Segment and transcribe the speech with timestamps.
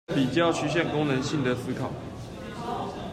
[0.15, 1.91] 比較趨向功能性的思考